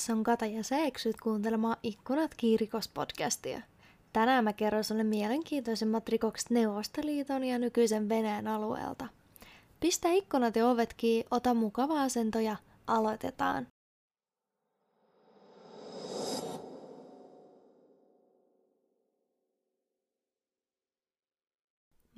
Tässä 0.00 0.12
on 0.12 0.22
Kata 0.22 0.46
ja 0.46 0.64
sä 0.64 0.78
eksyt 0.78 1.20
kuuntelemaan 1.20 1.76
Ikkunat 1.82 2.34
kiirikos-podcastia. 2.36 3.62
Tänään 4.12 4.44
mä 4.44 4.52
kerron 4.52 4.84
sulle 4.84 5.04
mielenkiintoisemmat 5.04 6.08
rikokset 6.08 6.50
Neuvostoliiton 6.50 7.44
ja 7.44 7.58
nykyisen 7.58 8.08
Venäjän 8.08 8.48
alueelta. 8.48 9.06
Pistä 9.80 10.08
ikkunat 10.08 10.56
ja 10.56 10.66
ovet 10.68 10.94
kiinni, 10.94 11.26
ota 11.30 11.54
mukava 11.54 12.02
asento 12.02 12.38
ja 12.38 12.56
aloitetaan. 12.86 13.66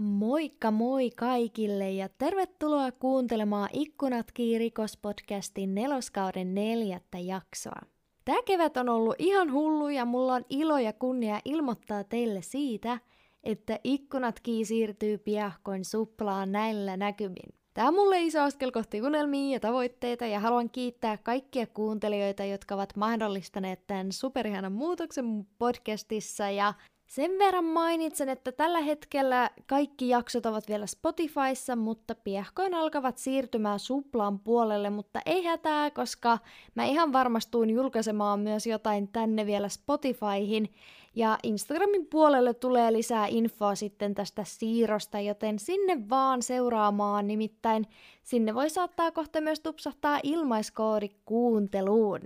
Moikka 0.03 0.71
moi 0.71 1.11
kaikille 1.11 1.91
ja 1.91 2.09
tervetuloa 2.09 2.93
kuuntelemaan 2.93 3.69
Ikkunat 3.73 4.27
rikospodcastin 4.59 5.75
neloskauden 5.75 6.55
neljättä 6.55 7.19
jaksoa. 7.19 7.81
Tämä 8.25 8.43
kevät 8.47 8.77
on 8.77 8.89
ollut 8.89 9.15
ihan 9.19 9.53
hullu 9.53 9.89
ja 9.89 10.05
mulla 10.05 10.35
on 10.35 10.45
ilo 10.51 10.79
ja 10.79 10.93
kunnia 10.93 11.41
ilmoittaa 11.45 12.05
teille 12.05 12.43
siitä, 12.43 12.99
että 13.45 13.79
Ikkunat 13.85 14.41
siirtyy 14.65 15.19
piahkoin 15.19 15.85
suplaan 15.85 16.53
näillä 16.53 16.97
näkymin. 16.97 17.55
Tämä 17.75 17.89
on 17.89 17.95
mulle 17.95 18.23
iso 18.23 18.41
askel 18.41 18.71
kohti 18.71 19.03
unelmia 19.03 19.53
ja 19.53 19.61
tavoitteita 19.61 20.27
ja 20.27 20.41
haluan 20.41 20.71
kiittää 20.71 21.17
kaikkia 21.17 21.67
kuuntelijoita, 21.67 22.45
jotka 22.45 22.75
ovat 22.75 22.97
mahdollistaneet 22.97 23.87
tämän 23.87 24.13
superihanan 24.13 24.73
muutoksen 24.73 25.47
podcastissa 25.59 26.51
ja 26.51 26.75
sen 27.15 27.39
verran 27.39 27.65
mainitsen, 27.65 28.29
että 28.29 28.53
tällä 28.53 28.81
hetkellä 28.81 29.51
kaikki 29.67 30.09
jaksot 30.09 30.47
ovat 30.47 30.69
vielä 30.69 30.87
Spotifyssa, 30.87 31.77
mutta 31.77 32.15
piehkoin 32.15 32.75
alkavat 32.75 33.19
siirtymään 33.19 33.79
suplaan 33.79 34.39
puolelle, 34.39 34.91
mutta 34.91 35.21
ei 35.27 35.45
hätää, 35.45 35.91
koska 35.91 36.39
mä 36.75 36.85
ihan 36.85 37.13
varmastuin 37.13 37.71
julkaisemaan 37.71 38.41
myös 38.41 38.67
jotain 38.67 39.09
tänne 39.09 39.47
vielä 39.47 39.69
Spotifyhin. 39.69 40.75
Ja 41.15 41.39
Instagramin 41.43 42.07
puolelle 42.07 42.55
tulee 42.55 42.93
lisää 42.93 43.27
infoa 43.27 43.75
sitten 43.75 44.15
tästä 44.15 44.45
siirrosta, 44.45 45.21
joten 45.21 45.59
sinne 45.59 46.09
vaan 46.11 46.43
seuraamaan, 46.43 47.27
nimittäin 47.27 47.87
sinne 48.23 48.55
voi 48.55 48.71
saattaa 48.71 49.11
kohta 49.11 49.41
myös 49.41 49.61
tupsahtaa 49.61 50.21
ilmaiskoodi 50.23 51.09
kuunteluun. 51.25 52.21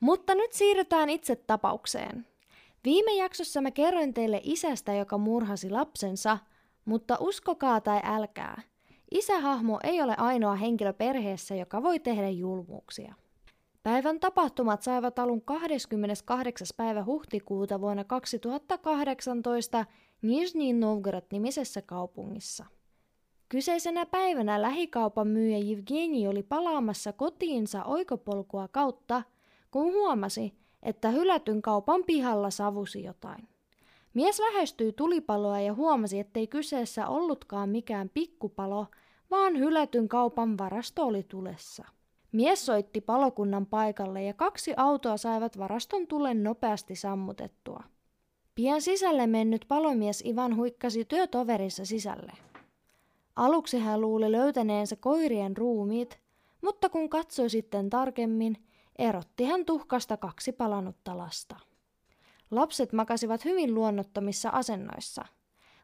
Mutta 0.00 0.34
nyt 0.34 0.52
siirrytään 0.52 1.10
itse 1.10 1.36
tapaukseen. 1.36 2.26
Viime 2.88 3.14
jaksossa 3.14 3.60
mä 3.60 3.70
kerroin 3.70 4.14
teille 4.14 4.40
isästä, 4.42 4.94
joka 4.94 5.18
murhasi 5.18 5.70
lapsensa, 5.70 6.38
mutta 6.84 7.16
uskokaa 7.20 7.80
tai 7.80 8.00
älkää, 8.04 8.62
isähahmo 9.10 9.78
ei 9.82 10.02
ole 10.02 10.14
ainoa 10.18 10.54
henkilö 10.54 10.92
perheessä, 10.92 11.54
joka 11.54 11.82
voi 11.82 11.98
tehdä 11.98 12.28
julmuuksia. 12.28 13.14
Päivän 13.82 14.20
tapahtumat 14.20 14.82
saivat 14.82 15.18
alun 15.18 15.42
28. 15.42 16.66
päivä 16.76 17.04
huhtikuuta 17.04 17.80
vuonna 17.80 18.04
2018 18.04 19.86
Nizhny 20.22 20.72
Novgorod-nimisessä 20.72 21.82
kaupungissa. 21.82 22.66
Kyseisenä 23.48 24.06
päivänä 24.06 24.62
lähikaupan 24.62 25.28
myyjä 25.28 25.58
Evgeni 25.58 26.28
oli 26.28 26.42
palaamassa 26.42 27.12
kotiinsa 27.12 27.84
oikopolkua 27.84 28.68
kautta, 28.68 29.22
kun 29.70 29.92
huomasi, 29.92 30.54
että 30.82 31.10
hylätyn 31.10 31.62
kaupan 31.62 32.04
pihalla 32.04 32.50
savusi 32.50 33.02
jotain. 33.02 33.48
Mies 34.14 34.38
lähestyi 34.40 34.92
tulipaloa 34.92 35.60
ja 35.60 35.74
huomasi, 35.74 36.18
ettei 36.18 36.46
kyseessä 36.46 37.08
ollutkaan 37.08 37.68
mikään 37.68 38.10
pikkupalo, 38.14 38.86
vaan 39.30 39.58
hylätyn 39.58 40.08
kaupan 40.08 40.58
varasto 40.58 41.06
oli 41.06 41.22
tulessa. 41.22 41.84
Mies 42.32 42.66
soitti 42.66 43.00
palokunnan 43.00 43.66
paikalle 43.66 44.22
ja 44.22 44.34
kaksi 44.34 44.74
autoa 44.76 45.16
saivat 45.16 45.58
varaston 45.58 46.06
tulen 46.06 46.42
nopeasti 46.42 46.96
sammutettua. 46.96 47.82
Pian 48.54 48.82
sisälle 48.82 49.26
mennyt 49.26 49.64
palomies 49.68 50.20
Ivan 50.26 50.56
huikkasi 50.56 51.04
työtoverissa 51.04 51.84
sisälle. 51.84 52.32
Aluksi 53.36 53.78
hän 53.78 54.00
luuli 54.00 54.32
löytäneensä 54.32 54.96
koirien 54.96 55.56
ruumiit, 55.56 56.18
mutta 56.60 56.88
kun 56.88 57.08
katsoi 57.08 57.50
sitten 57.50 57.90
tarkemmin, 57.90 58.56
erotti 58.98 59.44
hän 59.44 59.64
tuhkasta 59.64 60.16
kaksi 60.16 60.52
palanutta 60.52 61.18
lasta. 61.18 61.56
Lapset 62.50 62.92
makasivat 62.92 63.44
hyvin 63.44 63.74
luonnottomissa 63.74 64.50
asennoissa. 64.50 65.24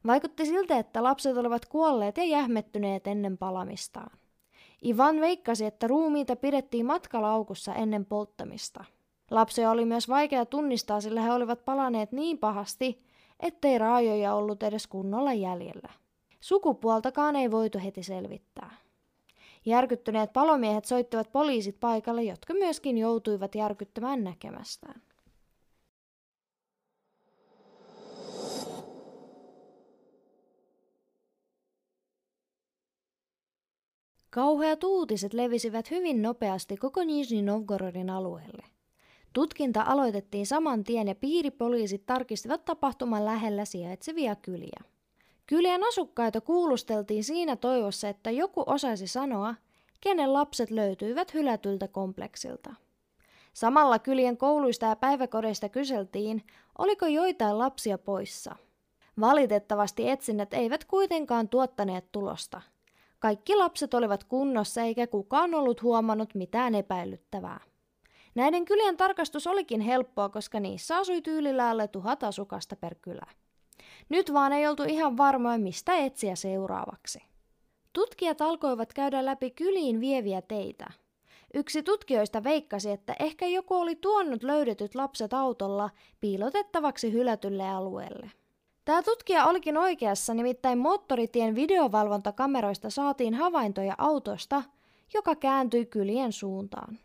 Vaikutti 0.07 0.47
siltä, 0.47 0.79
että 0.79 1.03
lapset 1.03 1.37
olivat 1.37 1.67
kuolleet 1.67 2.17
ja 2.17 2.25
jähmettyneet 2.25 3.07
ennen 3.07 3.39
palamistaan. 3.39 4.19
Ivan 4.85 5.21
veikkasi, 5.21 5.65
että 5.65 5.87
ruumiita 5.87 6.37
pidettiin 6.37 6.87
matkalaukussa 6.87 7.75
ennen 7.75 8.07
polttamista. 8.07 8.85
Lapsia 9.31 9.71
oli 9.71 9.85
myös 9.85 10.09
vaikea 10.09 10.47
tunnistaa, 10.47 11.01
sillä 11.01 11.21
he 11.21 11.33
olivat 11.33 11.65
palaneet 11.65 12.13
niin 12.13 12.39
pahasti, 12.39 13.05
ettei 13.41 13.79
raajoja 13.79 14.35
ollut 14.35 14.63
edes 14.63 14.87
kunnolla 14.87 15.33
jäljellä. 15.33 15.89
Sukupuoltakaan 16.41 17.37
ei 17.37 17.51
voitu 17.51 17.79
heti 17.85 18.03
selvittää. 18.03 18.71
Järkyttyneet 19.67 20.33
palomiehet 20.33 20.85
soittivat 20.85 21.33
poliisit 21.33 21.81
paikalle, 21.81 22.23
jotka 22.23 22.55
myöskin 22.55 22.99
joutuivat 22.99 23.55
järkyttämään 23.55 24.25
näkemästään. 24.25 25.03
Kauheat 34.31 34.85
uutiset 34.85 35.35
levisivät 35.35 35.91
hyvin 35.91 36.23
nopeasti 36.23 36.77
koko 36.77 37.05
Nizhny 37.05 37.43
Novgorodin 37.43 38.11
alueelle. 38.11 38.63
Tutkinta 39.33 39.83
aloitettiin 39.87 40.47
saman 40.47 40.85
tien 40.85 41.09
ja 41.09 41.15
piiripoliisit 41.15 42.07
tarkistivat 42.07 42.65
tapahtuman 42.65 43.25
lähellä 43.25 43.65
sijaitsevia 43.65 44.37
kyliä. 44.37 44.94
Kylien 45.47 45.85
asukkaita 45.85 46.41
kuulusteltiin 46.41 47.25
siinä 47.25 47.57
toivossa, 47.57 48.09
että 48.09 48.31
joku 48.31 48.65
osaisi 48.67 49.07
sanoa, 49.07 49.55
kenen 50.01 50.33
lapset 50.33 50.71
löytyivät 50.71 51.35
hylätyltä 51.35 51.89
kompleksilta. 51.89 52.75
Samalla 53.53 53.99
kylien 53.99 54.37
kouluista 54.37 54.87
ja 54.87 54.97
päiväkodeista 54.97 55.69
kyseltiin, 55.69 56.43
oliko 56.79 57.07
joitain 57.07 57.59
lapsia 57.59 57.99
poissa. 57.99 58.57
Valitettavasti 59.21 60.11
etsinnät 60.11 60.55
eivät 60.55 60.85
kuitenkaan 60.85 61.49
tuottaneet 61.49 62.13
tulosta. 62.13 62.61
Kaikki 63.19 63.57
lapset 63.57 63.95
olivat 63.95 64.25
kunnossa 64.25 64.83
eikä 64.83 65.07
kukaan 65.07 65.55
ollut 65.55 65.83
huomannut 65.83 66.35
mitään 66.35 66.75
epäilyttävää. 66.75 67.61
Näiden 68.35 68.65
kylien 68.65 68.97
tarkastus 68.97 69.47
olikin 69.47 69.81
helppoa, 69.81 70.29
koska 70.29 70.61
niissä 70.61 70.97
asui 70.97 71.23
tyylillä 71.23 71.71
alle 71.71 71.89
tuhat 71.89 72.23
asukasta 72.23 72.77
per 72.77 72.95
kylä. 72.95 73.27
Nyt 74.09 74.33
vaan 74.33 74.53
ei 74.53 74.67
oltu 74.67 74.83
ihan 74.83 75.17
varmoja, 75.17 75.59
mistä 75.59 75.97
etsiä 75.97 76.37
seuraavaksi. 76.37 77.23
Tutkijat 77.93 78.41
alkoivat 78.41 78.95
käydä 78.95 79.25
läpi 79.25 79.51
kyliin 79.51 80.01
vieviä 80.01 80.43
teitä. 80.43 80.87
Yksi 81.55 81.83
tutkijoista 81.83 82.45
veikkasi, 82.45 82.91
että 82.91 83.17
ehkä 83.21 83.47
joku 83.47 83.75
oli 83.75 83.97
tuonut 83.97 84.43
löydetyt 84.43 84.95
lapset 84.95 85.35
autolla 85.35 85.91
piilotettavaksi 86.21 87.13
hylätylle 87.13 87.69
alueelle. 87.69 88.31
Tämä 88.85 89.03
tutkija 89.03 89.47
olikin 89.47 89.79
oikeassa, 89.79 90.35
nimittäin 90.35 90.79
moottoritien 90.79 91.55
videovalvontakameroista 91.55 92.91
saatiin 92.91 93.35
havaintoja 93.35 93.95
autosta, 93.99 94.63
joka 95.15 95.37
kääntyi 95.37 95.87
kylien 95.87 96.33
suuntaan. 96.33 96.99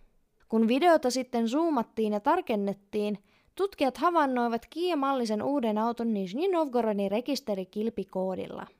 Kun 0.49 0.67
videota 0.67 1.09
sitten 1.11 1.49
zoomattiin 1.49 2.13
ja 2.13 2.19
tarkennettiin, 2.19 3.19
tutkijat 3.59 3.97
havainnoivat 3.97 4.65
Kia-mallisen 4.69 5.43
uuden 5.43 5.77
auton 5.77 6.13
Nizhny 6.13 6.51
Novgorodin 6.51 7.11
rekisterikilpikoodilla– 7.11 8.67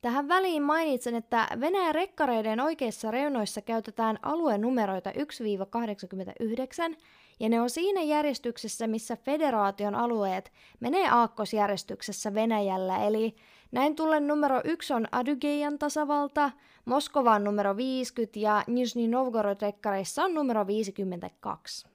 Tähän 0.00 0.28
väliin 0.28 0.62
mainitsen, 0.62 1.14
että 1.14 1.48
Venäjän 1.60 1.94
rekkareiden 1.94 2.60
oikeissa 2.60 3.10
reunoissa 3.10 3.60
käytetään 3.60 4.18
aluenumeroita 4.22 5.10
1-89, 5.10 6.96
ja 7.40 7.48
ne 7.48 7.60
on 7.60 7.70
siinä 7.70 8.02
järjestyksessä, 8.02 8.86
missä 8.86 9.16
federaation 9.16 9.94
alueet 9.94 10.52
menee 10.80 11.08
aakkosjärjestyksessä 11.10 12.34
Venäjällä, 12.34 13.06
eli 13.06 13.36
näin 13.72 13.96
tullen 13.96 14.26
numero 14.26 14.60
1 14.64 14.92
on 14.92 15.06
Adygeian 15.12 15.78
tasavalta, 15.78 16.50
Moskovan 16.84 17.44
numero 17.44 17.76
50 17.76 18.38
ja 18.38 18.64
Nizhny 18.66 19.08
Novgorod 19.08 19.60
rekkareissa 19.62 20.24
on 20.24 20.34
numero 20.34 20.66
52. 20.66 21.89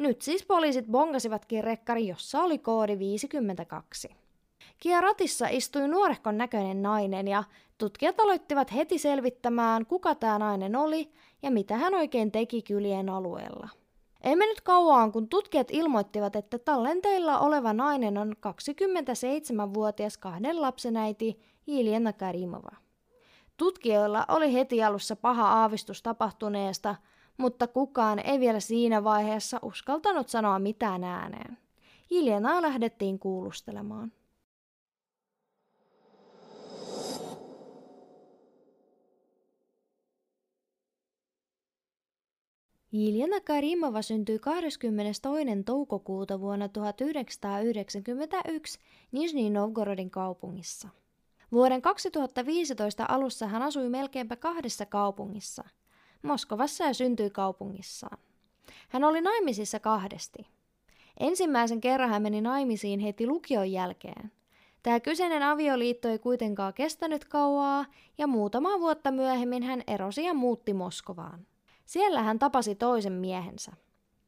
Nyt 0.00 0.22
siis 0.22 0.46
poliisit 0.46 0.86
bongasivatkin 0.86 1.64
rekkari, 1.64 2.08
jossa 2.08 2.42
oli 2.42 2.58
koodi 2.58 2.98
52. 2.98 4.08
Kia 4.78 5.00
ratissa 5.00 5.46
istui 5.50 5.88
nuorehkon 5.88 6.38
näköinen 6.38 6.82
nainen 6.82 7.28
ja 7.28 7.44
tutkijat 7.78 8.20
aloittivat 8.20 8.74
heti 8.74 8.98
selvittämään, 8.98 9.86
kuka 9.86 10.14
tämä 10.14 10.38
nainen 10.38 10.76
oli 10.76 11.12
ja 11.42 11.50
mitä 11.50 11.76
hän 11.76 11.94
oikein 11.94 12.32
teki 12.32 12.62
kylien 12.62 13.08
alueella. 13.08 13.68
Ei 14.22 14.36
mennyt 14.36 14.60
kauan, 14.60 15.12
kun 15.12 15.28
tutkijat 15.28 15.68
ilmoittivat, 15.70 16.36
että 16.36 16.58
tallenteilla 16.58 17.38
oleva 17.38 17.72
nainen 17.72 18.18
on 18.18 18.36
27-vuotias 18.46 20.18
kahden 20.18 20.60
lapsen 20.60 20.96
äiti 20.96 21.40
Karimova. 22.16 22.76
Tutkijoilla 23.56 24.24
oli 24.28 24.52
heti 24.52 24.82
alussa 24.82 25.16
paha 25.16 25.48
aavistus 25.48 26.02
tapahtuneesta, 26.02 26.96
mutta 27.40 27.66
kukaan 27.66 28.18
ei 28.18 28.40
vielä 28.40 28.60
siinä 28.60 29.04
vaiheessa 29.04 29.58
uskaltanut 29.62 30.28
sanoa 30.28 30.58
mitään 30.58 31.04
ääneen. 31.04 31.58
Hiljenaa 32.10 32.62
lähdettiin 32.62 33.18
kuulustelemaan. 33.18 34.12
Jiljana 42.92 43.40
Karimova 43.40 44.02
syntyi 44.02 44.38
22. 44.38 45.64
toukokuuta 45.64 46.40
vuonna 46.40 46.68
1991 46.68 48.78
Nizhny 49.12 49.50
Novgorodin 49.50 50.10
kaupungissa. 50.10 50.88
Vuoden 51.52 51.82
2015 51.82 53.06
alussa 53.08 53.46
hän 53.46 53.62
asui 53.62 53.88
melkeinpä 53.88 54.36
kahdessa 54.36 54.86
kaupungissa, 54.86 55.64
Moskovassa 56.22 56.84
ja 56.84 56.94
syntyi 56.94 57.30
kaupungissaan. 57.30 58.18
Hän 58.88 59.04
oli 59.04 59.20
naimisissa 59.20 59.80
kahdesti. 59.80 60.46
Ensimmäisen 61.20 61.80
kerran 61.80 62.10
hän 62.10 62.22
meni 62.22 62.40
naimisiin 62.40 63.00
heti 63.00 63.26
lukion 63.26 63.72
jälkeen. 63.72 64.32
Tämä 64.82 65.00
kyseinen 65.00 65.42
avioliitto 65.42 66.08
ei 66.08 66.18
kuitenkaan 66.18 66.74
kestänyt 66.74 67.24
kauaa 67.24 67.84
ja 68.18 68.26
muutama 68.26 68.80
vuotta 68.80 69.12
myöhemmin 69.12 69.62
hän 69.62 69.82
erosi 69.86 70.24
ja 70.24 70.34
muutti 70.34 70.74
Moskovaan. 70.74 71.46
Siellä 71.84 72.22
hän 72.22 72.38
tapasi 72.38 72.74
toisen 72.74 73.12
miehensä. 73.12 73.72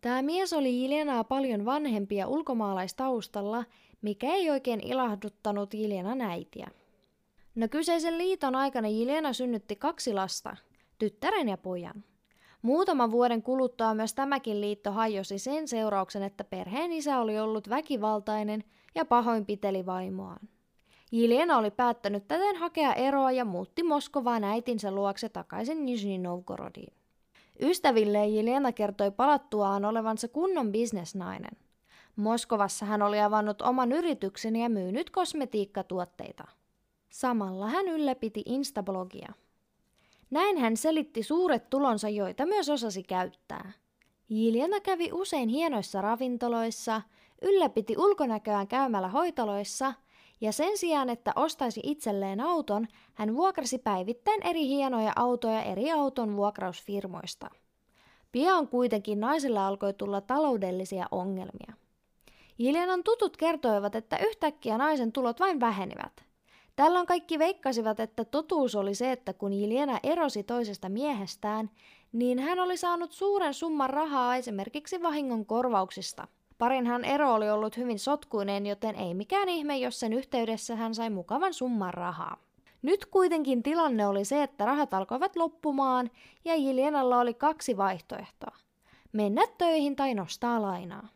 Tämä 0.01 0.23
mies 0.23 0.53
oli 0.53 0.83
Jiljanaa 0.83 1.25
paljon 1.25 1.65
vanhempi 1.65 2.17
ja 2.17 2.29
ulkomaalaistaustalla, 2.29 3.65
mikä 4.03 4.27
ei 4.27 4.51
oikein 4.51 4.81
ilahduttanut 4.81 5.75
Jiljanan 5.75 6.21
äitiä. 6.21 6.69
No 7.55 7.69
kyseisen 7.69 8.19
liiton 8.19 8.55
aikana 8.55 8.89
Jiljana 8.89 9.33
synnytti 9.33 9.77
kaksi 9.77 10.15
lasta, 10.15 10.57
tyttären 11.03 11.49
ja 11.49 11.57
pojan. 11.57 12.05
Muutaman 12.63 13.11
vuoden 13.11 13.43
kuluttua 13.43 13.95
myös 13.95 14.15
tämäkin 14.15 14.61
liitto 14.61 14.93
hajosi 14.93 15.39
sen 15.39 15.69
seurauksen, 15.69 16.23
että 16.23 16.45
perheen 16.45 16.93
isä 16.93 17.19
oli 17.19 17.39
ollut 17.39 17.69
väkivaltainen 17.69 18.65
ja 18.95 19.05
pahoinpiteli 19.05 19.87
vaimoaan. 19.87 20.49
Jiljana 21.13 21.59
oli 21.59 21.71
päättänyt 21.71 22.29
täten 22.29 22.57
hakea 22.57 22.95
eroa 22.95 23.33
ja 23.33 23.45
muutti 23.45 23.83
Moskovaan 23.83 24.45
äitinsä 24.45 24.91
luokse 24.91 25.29
takaisin 25.29 25.87
Nizhny 25.87 26.19
Novgorodiin. 26.19 26.93
Ystäville 27.61 28.27
Jiljana 28.27 28.73
kertoi 28.73 29.11
palattuaan 29.11 29.85
olevansa 29.85 30.29
kunnon 30.29 30.73
bisnesnainen. 30.73 31.57
Moskovassa 32.17 32.87
hän 32.87 33.03
oli 33.03 33.21
avannut 33.21 33.63
oman 33.63 33.93
yrityksen 33.93 34.57
ja 34.57 34.69
myynyt 34.69 35.11
kosmetiikkatuotteita. 35.11 36.45
Samalla 37.09 37.67
hän 37.67 37.89
ylläpiti 37.89 38.43
Instablogia. 38.47 39.33
Näin 40.33 40.59
hän 40.59 40.77
selitti 40.77 41.23
suuret 41.23 41.71
tulonsa, 41.71 42.09
joita 42.09 42.47
myös 42.47 42.71
osasi 42.71 43.03
käyttää. 43.03 43.73
Jiljana 44.29 44.81
kävi 44.81 45.11
usein 45.13 45.49
hienoissa 45.49 46.01
ravintoloissa, 46.01 47.03
ylläpiti 47.43 47.95
ulkonäköään 47.99 48.69
käymällä 48.69 49.09
hoitaloissa 49.09 49.95
ja 50.41 50.53
sen 50.53 50.79
sijaan, 50.79 51.11
että 51.11 51.33
ostaisi 51.37 51.81
itselleen 51.85 52.41
auton, 52.41 52.87
hän 53.15 53.37
vuokrasi 53.37 53.79
päivittäin 53.79 54.47
eri 54.47 54.69
hienoja 54.69 55.13
autoja 55.17 55.63
eri 55.63 55.91
auton 55.91 56.37
vuokrausfirmoista. 56.37 57.51
Pian 58.33 58.69
kuitenkin 58.69 59.21
naisilla 59.21 59.67
alkoi 59.67 59.95
tulla 59.95 60.21
taloudellisia 60.21 61.07
ongelmia. 61.11 61.73
Jiljanan 62.59 63.05
tutut 63.05 63.37
kertoivat, 63.37 63.95
että 63.95 64.19
yhtäkkiä 64.19 64.79
naisen 64.79 65.13
tulot 65.13 65.41
vain 65.41 65.61
vähenivät. 65.61 66.32
Tällöin 66.77 67.07
kaikki 67.07 67.39
veikkasivat, 67.39 68.01
että 68.01 68.25
totuus 68.25 68.75
oli 68.75 68.95
se, 68.95 69.13
että 69.13 69.33
kun 69.33 69.53
Jiljana 69.53 69.99
erosi 70.03 70.43
toisesta 70.43 70.89
miehestään, 70.89 71.71
niin 72.13 72.39
hän 72.39 72.59
oli 72.59 72.77
saanut 72.77 73.13
suuren 73.13 73.55
summan 73.55 73.91
rahaa 73.91 74.37
esimerkiksi 74.37 75.03
vahingon 75.03 75.47
korvauksista– 75.47 76.29
Parinhan 76.63 77.05
ero 77.05 77.35
oli 77.35 77.51
ollut 77.51 77.77
hyvin 77.77 77.99
sotkuinen, 77.99 78.67
joten 78.67 78.95
ei 78.95 79.15
mikään 79.15 79.49
ihme, 79.49 79.79
jos 79.79 80.01
sen 80.01 80.13
yhteydessä 80.13 80.77
hän 80.77 80.95
sai 80.95 81.11
mukavan 81.11 81.55
summan 81.55 81.95
rahaa. 81.95 82.37
Nyt 82.83 83.07
kuitenkin 83.07 83.63
tilanne 83.63 84.07
oli 84.07 84.25
se, 84.25 84.43
että 84.43 84.65
rahat 84.65 84.95
alkoivat 84.95 85.37
loppumaan 85.37 86.11
ja 86.45 86.57
Jiljenalla 86.57 87.19
oli 87.19 87.35
kaksi 87.35 87.77
vaihtoehtoa. 87.77 88.57
Mennä 89.13 89.43
töihin 89.59 89.97
tai 89.97 90.15
nostaa 90.15 90.63
lainaa. 90.63 91.09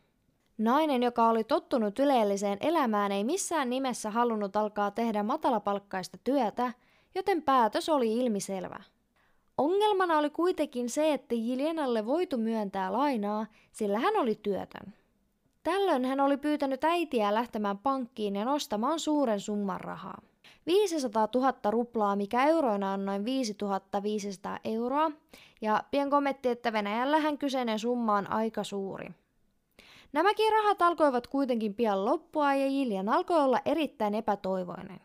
Nainen, 0.57 1.03
joka 1.03 1.29
oli 1.29 1.43
tottunut 1.43 1.99
yleelliseen 1.99 2.57
elämään, 2.61 3.11
ei 3.11 3.23
missään 3.23 3.69
nimessä 3.69 4.11
halunnut 4.11 4.55
alkaa 4.55 4.91
tehdä 4.91 5.23
matalapalkkaista 5.23 6.17
työtä, 6.23 6.73
joten 7.15 7.41
päätös 7.41 7.89
oli 7.89 8.17
ilmiselvä. 8.17 8.83
Ongelmana 9.57 10.17
oli 10.17 10.29
kuitenkin 10.29 10.89
se, 10.89 11.13
että 11.13 11.35
Jiljenalle 11.35 12.05
voitu 12.05 12.37
myöntää 12.37 12.93
lainaa, 12.93 13.45
sillä 13.71 13.99
hän 13.99 14.17
oli 14.17 14.39
työtön. 14.43 14.93
Tällöin 15.63 16.05
hän 16.05 16.19
oli 16.19 16.37
pyytänyt 16.37 16.83
äitiä 16.83 17.33
lähtemään 17.33 17.77
pankkiin 17.77 18.35
ja 18.35 18.45
nostamaan 18.45 18.99
suuren 18.99 19.39
summan 19.39 19.81
rahaa. 19.81 20.21
500 20.65 21.27
000 21.35 21.53
ruplaa, 21.71 22.15
mikä 22.15 22.45
euroina 22.45 22.91
on 22.91 23.05
noin 23.05 23.25
5500 23.25 24.59
euroa, 24.63 25.11
ja 25.61 25.83
pien 25.91 26.09
kommentti, 26.09 26.49
että 26.49 26.73
Venäjällähän 26.73 27.37
kyseinen 27.37 27.79
summa 27.79 28.15
on 28.17 28.31
aika 28.31 28.63
suuri. 28.63 29.09
Nämäkin 30.13 30.51
rahat 30.51 30.81
alkoivat 30.81 31.27
kuitenkin 31.27 31.73
pian 31.73 32.05
loppua 32.05 32.53
ja 32.53 32.67
Jiljan 32.67 33.09
alkoi 33.09 33.43
olla 33.43 33.59
erittäin 33.65 34.15
epätoivoinen. 34.15 34.99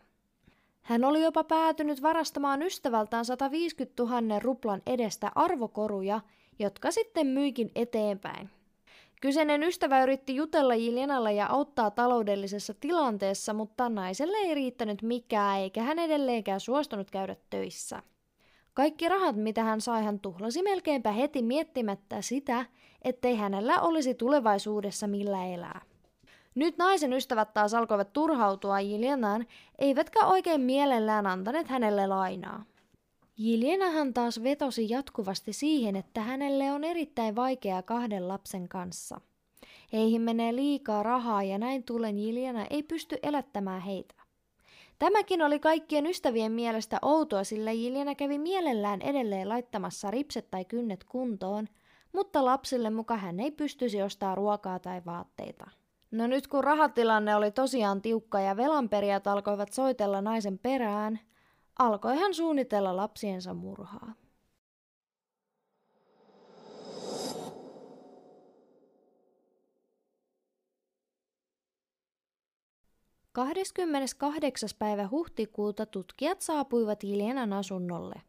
Hän 0.81 1.03
oli 1.03 1.21
jopa 1.21 1.43
päätynyt 1.43 2.01
varastamaan 2.01 2.61
ystävältään 2.61 3.25
150 3.25 4.03
000 4.03 4.39
ruplan 4.39 4.81
edestä 4.87 5.31
arvokoruja, 5.35 6.21
jotka 6.59 6.91
sitten 6.91 7.27
myikin 7.27 7.71
eteenpäin. 7.75 8.49
Kyseinen 9.21 9.63
ystävä 9.63 10.03
yritti 10.03 10.35
jutella 10.35 10.75
Jiljanalla 10.75 11.31
ja 11.31 11.47
auttaa 11.47 11.91
taloudellisessa 11.91 12.73
tilanteessa, 12.73 13.53
mutta 13.53 13.89
naiselle 13.89 14.37
ei 14.37 14.55
riittänyt 14.55 15.01
mikään 15.01 15.59
eikä 15.59 15.83
hän 15.83 15.99
edelleenkään 15.99 16.59
suostunut 16.59 17.11
käydä 17.11 17.35
töissä. 17.49 18.03
Kaikki 18.73 19.09
rahat, 19.09 19.35
mitä 19.35 19.63
hän 19.63 19.81
sai, 19.81 20.03
hän 20.03 20.19
tuhlasi 20.19 20.61
melkeinpä 20.61 21.11
heti 21.11 21.41
miettimättä 21.41 22.21
sitä, 22.21 22.65
ettei 23.03 23.35
hänellä 23.35 23.81
olisi 23.81 24.13
tulevaisuudessa 24.13 25.07
millä 25.07 25.45
elää. 25.45 25.81
Nyt 26.55 26.77
naisen 26.77 27.13
ystävät 27.13 27.53
taas 27.53 27.73
alkoivat 27.73 28.13
turhautua 28.13 28.79
Jiljanaan, 28.79 29.45
eivätkä 29.79 30.25
oikein 30.25 30.61
mielellään 30.61 31.27
antaneet 31.27 31.67
hänelle 31.67 32.07
lainaa. 32.07 32.65
Jiljenahan 33.37 34.13
taas 34.13 34.43
vetosi 34.43 34.89
jatkuvasti 34.89 35.53
siihen, 35.53 35.95
että 35.95 36.21
hänelle 36.21 36.71
on 36.71 36.83
erittäin 36.83 37.35
vaikeaa 37.35 37.81
kahden 37.81 38.27
lapsen 38.27 38.69
kanssa. 38.69 39.21
Heihin 39.93 40.21
menee 40.21 40.55
liikaa 40.55 41.03
rahaa 41.03 41.43
ja 41.43 41.57
näin 41.57 41.83
tullen 41.83 42.19
Jiljena 42.19 42.65
ei 42.69 42.83
pysty 42.83 43.17
elättämään 43.23 43.81
heitä. 43.81 44.15
Tämäkin 44.99 45.41
oli 45.41 45.59
kaikkien 45.59 46.05
ystävien 46.05 46.51
mielestä 46.51 46.99
outoa, 47.01 47.43
sillä 47.43 47.71
Jiljena 47.71 48.15
kävi 48.15 48.37
mielellään 48.37 49.01
edelleen 49.01 49.49
laittamassa 49.49 50.11
ripset 50.11 50.51
tai 50.51 50.65
kynnet 50.65 51.03
kuntoon, 51.03 51.67
mutta 52.13 52.45
lapsille 52.45 52.89
muka 52.89 53.17
hän 53.17 53.39
ei 53.39 53.51
pystyisi 53.51 54.01
ostaa 54.01 54.35
ruokaa 54.35 54.79
tai 54.79 55.01
vaatteita. 55.05 55.69
No 56.11 56.27
nyt 56.27 56.47
kun 56.47 56.63
rahatilanne 56.63 57.35
oli 57.35 57.51
tosiaan 57.51 58.01
tiukka 58.01 58.39
ja 58.39 58.57
velanperijät 58.57 59.27
alkoivat 59.27 59.73
soitella 59.73 60.21
naisen 60.21 60.59
perään, 60.59 61.19
alkoi 61.79 62.17
hän 62.17 62.33
suunnitella 62.33 62.95
lapsiensa 62.95 63.53
murhaa. 63.53 64.13
Kahdeskymmeneskahdeksas 73.31 74.73
päivä 74.73 75.07
huhtikuuta 75.11 75.85
tutkijat 75.85 76.41
saapuivat 76.41 77.03
Iljenan 77.03 77.53
asunnolle. 77.53 78.21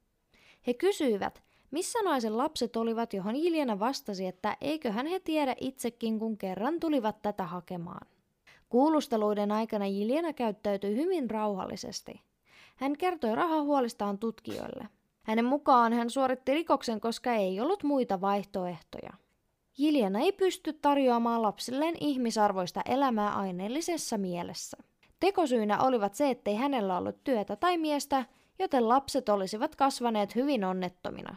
He 0.67 0.75
kysyivät, 0.75 1.43
missä 1.71 1.99
naisen 2.03 2.39
lapset 2.39 2.77
olivat, 2.77 3.15
johon 3.15 3.37
Iljena 3.37 3.79
vastasi, 3.79 4.27
että 4.27 4.57
eiköhän 4.61 5.07
he 5.07 5.21
tiedä 5.21 5.55
itsekin, 5.61 6.19
kun 6.19 6.39
kerran 6.39 6.81
tulivat 6.81 7.23
tätä 7.23 7.47
hakemaan. 7.47 8.07
Kuulusteluiden 8.69 9.53
aikana 9.53 9.87
Jiljena 9.87 10.33
käyttäytyi 10.33 10.97
hyvin 10.97 11.31
rauhallisesti. 11.31 12.21
Hän 12.77 12.97
kertoi 12.97 13.35
rahahuolistaan 13.35 14.19
tutkijoille. 14.19 14.89
Hänen 15.23 15.45
mukaan 15.45 15.93
hän 15.93 16.11
suoritti 16.11 16.55
rikoksen, 16.55 17.01
koska 17.01 17.35
ei 17.35 17.61
ollut 17.61 17.83
muita 17.83 18.21
vaihtoehtoja. 18.21 19.11
Jiljana 19.79 20.19
ei 20.19 20.33
pysty 20.33 20.73
tarjoamaan 20.73 21.43
lapsilleen 21.43 21.95
ihmisarvoista 22.01 22.83
elämää 22.89 23.35
aineellisessa 23.35 24.19
mielessä. 24.19 24.77
Tekosyynä 25.21 25.81
olivat 25.81 26.15
se, 26.15 26.31
ettei 26.31 26.55
hänellä 26.55 26.99
ollut 26.99 27.25
työtä 27.25 27.57
tai 27.57 27.79
miestä, 27.79 28.25
joten 28.59 28.89
lapset 28.89 29.29
olisivat 29.29 29.77
kasvaneet 29.77 30.35
hyvin 30.35 30.65
onnettomina. 30.65 31.37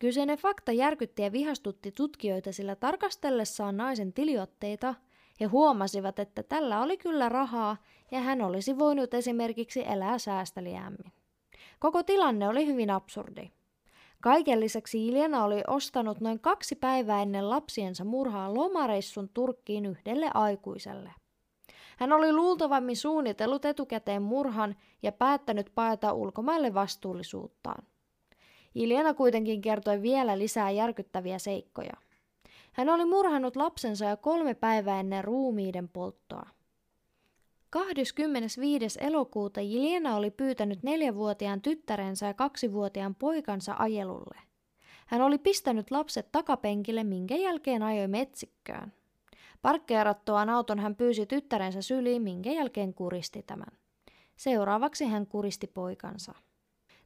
Kyseinen 0.00 0.38
fakta 0.38 0.72
järkytti 0.72 1.22
ja 1.22 1.32
vihastutti 1.32 1.92
tutkijoita, 1.92 2.52
sillä 2.52 2.76
tarkastellessaan 2.76 3.76
naisen 3.76 4.12
tiliotteita 4.12 4.94
he 5.40 5.44
huomasivat, 5.44 6.18
että 6.18 6.42
tällä 6.42 6.82
oli 6.82 6.96
kyllä 6.96 7.28
rahaa 7.28 7.76
ja 8.10 8.20
hän 8.20 8.42
olisi 8.42 8.78
voinut 8.78 9.14
esimerkiksi 9.14 9.84
elää 9.86 10.18
säästeliämmin. 10.18 11.12
Koko 11.78 12.02
tilanne 12.02 12.48
oli 12.48 12.66
hyvin 12.66 12.90
absurdi. 12.90 13.50
Kaiken 14.20 14.60
lisäksi 14.60 15.06
Iljana 15.06 15.44
oli 15.44 15.62
ostanut 15.66 16.20
noin 16.20 16.40
kaksi 16.40 16.74
päivää 16.74 17.22
ennen 17.22 17.50
lapsiensa 17.50 18.04
murhaa 18.04 18.54
lomareissun 18.54 19.28
Turkkiin 19.28 19.86
yhdelle 19.86 20.30
aikuiselle. 20.34 21.12
Hän 21.98 22.12
oli 22.12 22.32
luultavammin 22.32 22.96
suunnitellut 22.96 23.64
etukäteen 23.64 24.22
murhan 24.22 24.76
ja 25.02 25.12
päättänyt 25.12 25.72
paeta 25.74 26.12
ulkomaille 26.12 26.74
vastuullisuuttaan. 26.74 27.89
Iljana 28.74 29.14
kuitenkin 29.14 29.60
kertoi 29.60 30.02
vielä 30.02 30.38
lisää 30.38 30.70
järkyttäviä 30.70 31.38
seikkoja. 31.38 31.92
Hän 32.72 32.88
oli 32.88 33.04
murhannut 33.04 33.56
lapsensa 33.56 34.04
jo 34.04 34.16
kolme 34.16 34.54
päivää 34.54 35.00
ennen 35.00 35.24
ruumiiden 35.24 35.88
polttoa. 35.88 36.46
25. 37.70 38.98
elokuuta 39.00 39.60
Jiljena 39.60 40.16
oli 40.16 40.30
pyytänyt 40.30 40.82
neljävuotiaan 40.82 41.62
tyttärensä 41.62 42.26
ja 42.26 42.34
kaksivuotiaan 42.34 43.14
poikansa 43.14 43.74
ajelulle. 43.78 44.38
Hän 45.06 45.22
oli 45.22 45.38
pistänyt 45.38 45.90
lapset 45.90 46.32
takapenkille, 46.32 47.04
minkä 47.04 47.36
jälkeen 47.36 47.82
ajoi 47.82 48.08
metsikköön. 48.08 48.92
Parkkeerattuaan 49.62 50.50
auton 50.50 50.78
hän 50.78 50.96
pyysi 50.96 51.26
tyttärensä 51.26 51.82
syliin, 51.82 52.22
minkä 52.22 52.52
jälkeen 52.52 52.94
kuristi 52.94 53.42
tämän. 53.42 53.78
Seuraavaksi 54.36 55.04
hän 55.04 55.26
kuristi 55.26 55.66
poikansa. 55.66 56.34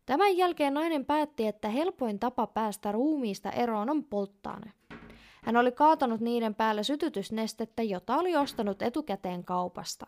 Tämän 0.07 0.37
jälkeen 0.37 0.75
nainen 0.75 1.05
päätti, 1.05 1.47
että 1.47 1.69
helpoin 1.69 2.19
tapa 2.19 2.47
päästä 2.47 2.93
ruumiista 2.93 3.51
eroon 3.51 3.91
on 3.91 4.05
polttaa 4.05 4.61
ne. 4.61 4.73
Hän 5.43 5.57
oli 5.57 5.73
kaatanut 5.73 6.21
niiden 6.21 6.55
päälle 6.55 6.83
sytytysnestettä, 6.83 7.83
jota 7.83 8.17
oli 8.17 8.37
ostanut 8.37 8.83
etukäteen 8.83 9.45
kaupasta. 9.45 10.07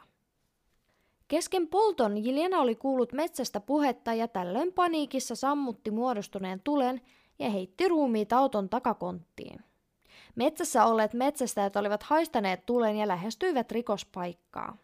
Kesken 1.29 1.69
polton 1.69 2.25
Jiljana 2.25 2.59
oli 2.59 2.75
kuullut 2.75 3.13
metsästä 3.13 3.61
puhetta 3.61 4.15
ja 4.15 4.29
tällöin 4.29 4.73
paniikissa 4.73 5.35
sammutti 5.35 5.91
muodostuneen 5.91 6.61
tulen 6.65 7.01
ja 7.39 7.51
heitti 7.51 7.89
ruumiit 7.89 8.33
auton 8.33 8.69
takakonttiin. 8.69 9.61
Metsässä 10.35 10.85
olleet 10.85 11.15
metsästäjät 11.15 11.77
olivat 11.77 12.03
haistaneet 12.03 12.67
tulen 12.67 12.97
ja 12.97 13.09
lähestyivät 13.09 13.73
rikospaikkaa. 13.73 14.77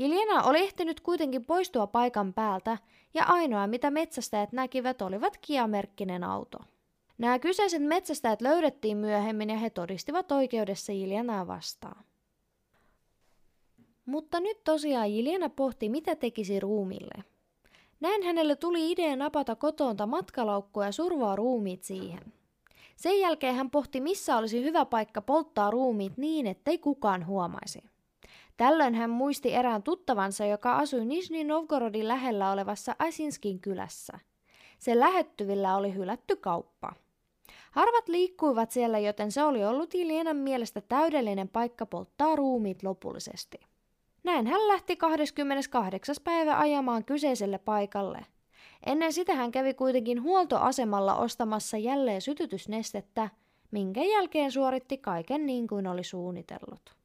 Jiljana 0.00 0.42
oli 0.42 0.58
ehtinyt 0.58 1.00
kuitenkin 1.00 1.44
poistua 1.44 1.86
paikan 1.86 2.32
päältä 2.34 2.78
ja 3.14 3.24
ainoa 3.24 3.66
mitä 3.66 3.90
metsästäjät 3.90 4.52
näkivät 4.52 5.02
olivat 5.02 5.36
kiamerkkinen 5.36 6.24
auto. 6.24 6.58
Nämä 7.18 7.38
kyseiset 7.38 7.82
metsästäjät 7.82 8.42
löydettiin 8.42 8.96
myöhemmin 8.96 9.50
ja 9.50 9.56
he 9.56 9.70
todistivat 9.70 10.32
oikeudessa 10.32 10.92
Jiljanaa 10.92 11.46
vastaan. 11.46 12.04
Mutta 14.06 14.40
nyt 14.40 14.64
tosiaan 14.64 15.12
Jiljana 15.12 15.48
pohti, 15.48 15.88
mitä 15.88 16.16
tekisi 16.16 16.60
ruumille. 16.60 17.24
Näin 18.00 18.22
hänelle 18.22 18.56
tuli 18.56 18.92
idea 18.92 19.16
napata 19.16 19.56
kotoonta 19.56 20.06
matkalaukku 20.06 20.80
ja 20.80 20.92
survoa 20.92 21.36
ruumiit 21.36 21.84
siihen. 21.84 22.32
Sen 22.96 23.20
jälkeen 23.20 23.54
hän 23.54 23.70
pohti, 23.70 24.00
missä 24.00 24.36
olisi 24.36 24.64
hyvä 24.64 24.84
paikka 24.84 25.22
polttaa 25.22 25.70
ruumiit 25.70 26.16
niin, 26.16 26.46
ettei 26.46 26.78
kukaan 26.78 27.26
huomaisi. 27.26 27.82
Tällöin 28.60 28.94
hän 28.94 29.10
muisti 29.10 29.54
erään 29.54 29.82
tuttavansa, 29.82 30.44
joka 30.44 30.76
asui 30.76 31.04
Nizhny 31.04 31.44
Novgorodin 31.44 32.08
lähellä 32.08 32.52
olevassa 32.52 32.96
Asinskin 32.98 33.60
kylässä. 33.60 34.18
Sen 34.78 35.00
lähettyvillä 35.00 35.76
oli 35.76 35.94
hylätty 35.94 36.36
kauppa. 36.36 36.92
Harvat 37.70 38.08
liikkuivat 38.08 38.70
siellä, 38.70 38.98
joten 38.98 39.32
se 39.32 39.42
oli 39.42 39.64
ollut 39.64 39.94
Ilienan 39.94 40.36
mielestä 40.36 40.80
täydellinen 40.80 41.48
paikka 41.48 41.86
polttaa 41.86 42.36
ruumiit 42.36 42.82
lopullisesti. 42.82 43.60
Näin 44.22 44.46
hän 44.46 44.68
lähti 44.68 44.96
28. 44.96 46.14
päivä 46.24 46.58
ajamaan 46.58 47.04
kyseiselle 47.04 47.58
paikalle. 47.58 48.26
Ennen 48.86 49.12
sitä 49.12 49.34
hän 49.34 49.52
kävi 49.52 49.74
kuitenkin 49.74 50.22
huoltoasemalla 50.22 51.16
ostamassa 51.16 51.76
jälleen 51.76 52.20
sytytysnestettä, 52.20 53.30
minkä 53.70 54.02
jälkeen 54.02 54.52
suoritti 54.52 54.98
kaiken 54.98 55.46
niin 55.46 55.68
kuin 55.68 55.86
oli 55.86 56.04
suunnitellut. 56.04 56.99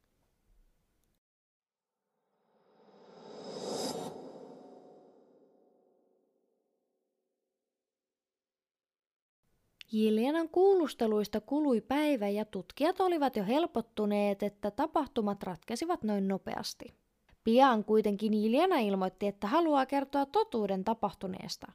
Jiljanan 9.95 10.49
kuulusteluista 10.49 11.41
kului 11.41 11.81
päivä 11.81 12.27
ja 12.29 12.45
tutkijat 12.45 13.01
olivat 13.01 13.35
jo 13.35 13.45
helpottuneet, 13.45 14.43
että 14.43 14.71
tapahtumat 14.71 15.43
ratkesivat 15.43 16.03
noin 16.03 16.27
nopeasti. 16.27 16.93
Pian 17.43 17.83
kuitenkin 17.83 18.33
Jiljana 18.33 18.79
ilmoitti, 18.79 19.27
että 19.27 19.47
haluaa 19.47 19.85
kertoa 19.85 20.25
totuuden 20.25 20.83
tapahtuneesta. 20.83 21.71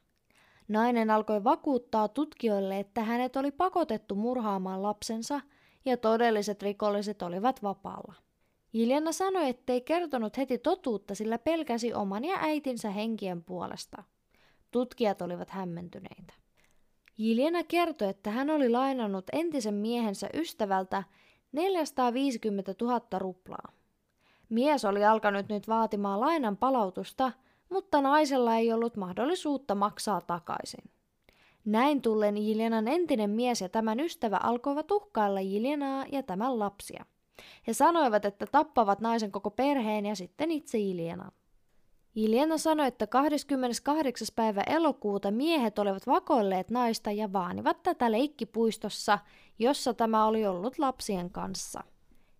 Nainen 0.69 1.11
alkoi 1.11 1.45
vakuuttaa 1.45 2.09
tutkijoille, 2.09 2.79
että 2.79 3.03
hänet 3.03 3.37
oli 3.37 3.51
pakotettu 3.51 4.15
murhaamaan 4.15 4.83
lapsensa 4.83 5.41
ja 5.85 5.97
todelliset 5.97 6.63
rikolliset 6.63 7.23
olivat 7.23 7.63
vapaalla. 7.63 8.15
Jiljana 8.73 9.13
sanoi, 9.13 9.49
ettei 9.49 9.81
kertonut 9.81 10.37
heti 10.37 10.59
totuutta, 10.59 11.15
sillä 11.15 11.39
pelkäsi 11.39 11.95
oman 11.95 12.25
ja 12.25 12.37
äitinsä 12.41 12.91
henkien 12.91 13.45
puolesta. 13.45 14.03
Tutkijat 14.71 15.23
olivat 15.23 15.51
hämmentyneitä. 15.51 16.35
Jiljana 17.21 17.65
kertoi, 17.65 18.09
että 18.09 18.31
hän 18.31 18.51
oli 18.51 18.69
lainannut 18.69 19.25
entisen 19.33 19.75
miehensä 19.75 20.29
ystävältä 20.35 21.05
450 21.53 22.75
000 22.81 23.19
ruplaa. 23.19 23.73
Mies 24.49 24.85
oli 24.85 25.05
alkanut 25.05 25.49
nyt 25.49 25.69
vaatimaan 25.69 26.21
lainan 26.21 26.57
palautusta, 26.57 27.33
mutta 27.71 28.01
naisella 28.01 28.57
ei 28.57 28.73
ollut 28.73 28.97
mahdollisuutta 28.97 29.75
maksaa 29.75 30.21
takaisin. 30.21 30.91
Näin 31.65 32.03
tullen 32.03 32.39
Jiljanan 32.39 32.89
entinen 32.89 33.31
mies 33.31 33.61
ja 33.61 33.69
tämän 33.69 34.01
ystävä 34.01 34.37
alkoivat 34.43 34.91
uhkailla 34.91 35.41
Jiljanaa 35.41 36.05
ja 36.13 36.23
tämän 36.23 36.59
lapsia. 36.59 37.05
He 37.67 37.73
sanoivat, 37.73 38.25
että 38.25 38.47
tappavat 38.47 39.01
naisen 39.01 39.33
koko 39.33 39.51
perheen 39.51 40.07
ja 40.07 40.15
sitten 40.15 40.51
itse 40.51 40.79
Jiljanan. 40.79 41.33
Iljana 42.15 42.59
sanoi, 42.59 42.87
että 42.87 43.07
28. 43.07 44.29
päivä 44.37 44.61
elokuuta 44.61 45.31
miehet 45.31 45.79
olivat 45.79 46.07
vakoilleet 46.07 46.71
naista 46.71 47.13
ja 47.13 47.33
vaanivat 47.33 47.83
tätä 47.83 48.13
leikkipuistossa, 48.13 49.19
jossa 49.59 49.95
tämä 49.95 50.27
oli 50.27 50.47
ollut 50.47 50.79
lapsien 50.79 51.31
kanssa. 51.31 51.81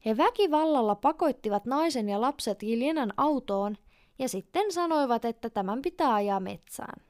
He 0.07 0.17
väkivallalla 0.17 0.95
pakoittivat 0.95 1.65
naisen 1.65 2.09
ja 2.09 2.21
lapset 2.21 2.63
Iljenan 2.63 3.13
autoon 3.17 3.77
ja 4.19 4.29
sitten 4.29 4.73
sanoivat, 4.73 5.25
että 5.25 5.51
tämän 5.51 5.83
pitää 5.83 6.15
ajaa 6.15 6.41
metsään. 6.41 7.03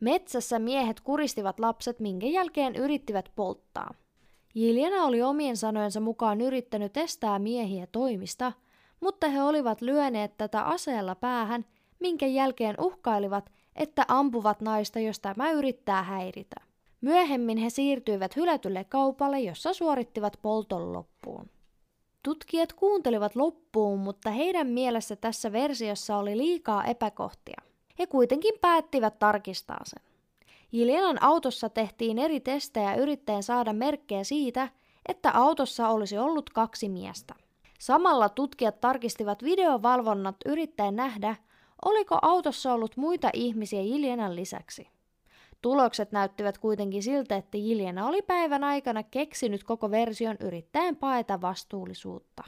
Metsässä 0.00 0.58
miehet 0.58 1.00
kuristivat 1.00 1.60
lapset, 1.60 2.00
minkä 2.00 2.26
jälkeen 2.26 2.76
yrittivät 2.76 3.30
polttaa. 3.36 3.94
Jiljana 4.54 5.04
oli 5.04 5.22
omien 5.22 5.56
sanojensa 5.56 6.00
mukaan 6.00 6.40
yrittänyt 6.40 6.96
estää 6.96 7.38
miehiä 7.38 7.86
toimista, 7.86 8.52
mutta 9.00 9.28
he 9.28 9.42
olivat 9.42 9.80
lyöneet 9.80 10.36
tätä 10.36 10.62
aseella 10.62 11.14
päähän, 11.14 11.64
minkä 12.02 12.26
jälkeen 12.26 12.76
uhkailivat, 12.80 13.50
että 13.76 14.04
ampuvat 14.08 14.60
naista, 14.60 14.98
jos 14.98 15.20
tämä 15.20 15.50
yrittää 15.50 16.02
häiritä. 16.02 16.56
Myöhemmin 17.00 17.58
he 17.58 17.70
siirtyivät 17.70 18.36
hylätylle 18.36 18.84
kaupalle, 18.84 19.40
jossa 19.40 19.72
suorittivat 19.72 20.38
polton 20.42 20.92
loppuun. 20.92 21.50
Tutkijat 22.22 22.72
kuuntelivat 22.72 23.36
loppuun, 23.36 24.00
mutta 24.00 24.30
heidän 24.30 24.66
mielessä 24.66 25.16
tässä 25.16 25.52
versiossa 25.52 26.16
oli 26.16 26.38
liikaa 26.38 26.84
epäkohtia. 26.84 27.62
He 27.98 28.06
kuitenkin 28.06 28.54
päättivät 28.60 29.18
tarkistaa 29.18 29.80
sen. 29.84 30.02
Jiljanan 30.72 31.22
autossa 31.22 31.68
tehtiin 31.68 32.18
eri 32.18 32.40
testejä 32.40 32.94
yrittäen 32.94 33.42
saada 33.42 33.72
merkkejä 33.72 34.24
siitä, 34.24 34.68
että 35.08 35.30
autossa 35.30 35.88
olisi 35.88 36.18
ollut 36.18 36.50
kaksi 36.50 36.88
miestä. 36.88 37.34
Samalla 37.80 38.28
tutkijat 38.28 38.80
tarkistivat 38.80 39.42
videovalvonnat 39.42 40.36
yrittäen 40.46 40.96
nähdä, 40.96 41.36
oliko 41.84 42.18
autossa 42.22 42.72
ollut 42.72 42.96
muita 42.96 43.30
ihmisiä 43.32 43.82
Jiljanan 43.82 44.36
lisäksi. 44.36 44.88
Tulokset 45.62 46.12
näyttivät 46.12 46.58
kuitenkin 46.58 47.02
siltä, 47.02 47.36
että 47.36 47.58
Jiljana 47.58 48.06
oli 48.06 48.22
päivän 48.22 48.64
aikana 48.64 49.02
keksinyt 49.02 49.64
koko 49.64 49.90
version 49.90 50.36
yrittäen 50.40 50.96
paeta 50.96 51.40
vastuullisuutta. 51.40 52.44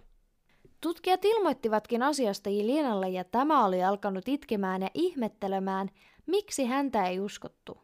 Tutkijat 0.80 1.24
ilmoittivatkin 1.24 2.02
asiasta 2.02 2.50
Jiljanalle 2.50 3.08
ja 3.08 3.24
tämä 3.24 3.64
oli 3.64 3.84
alkanut 3.84 4.28
itkemään 4.28 4.82
ja 4.82 4.90
ihmettelemään, 4.94 5.90
miksi 6.26 6.64
häntä 6.64 7.06
ei 7.06 7.20
uskottu. 7.20 7.78